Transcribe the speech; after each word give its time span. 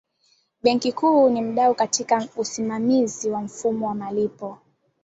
benki 0.63 0.91
kuu 0.91 1.29
ni 1.29 1.41
mdau 1.41 1.75
katika 1.75 2.27
usimamizi 2.37 3.29
wa 3.29 3.41
mfumo 3.41 3.87
wa 3.87 3.95
malipo 3.95 4.57